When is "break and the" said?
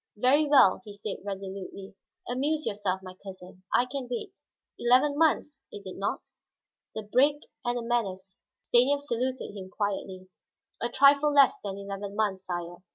7.03-7.83